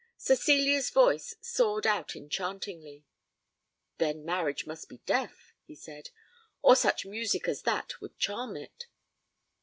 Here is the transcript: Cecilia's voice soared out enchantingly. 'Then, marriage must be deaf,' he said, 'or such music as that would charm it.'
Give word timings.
Cecilia's 0.17 0.89
voice 0.89 1.35
soared 1.41 1.85
out 1.85 2.15
enchantingly. 2.15 3.05
'Then, 3.99 4.25
marriage 4.25 4.65
must 4.65 4.89
be 4.89 4.97
deaf,' 5.05 5.53
he 5.63 5.75
said, 5.75 6.09
'or 6.63 6.75
such 6.75 7.05
music 7.05 7.47
as 7.47 7.61
that 7.61 8.01
would 8.01 8.17
charm 8.17 8.57
it.' 8.57 8.87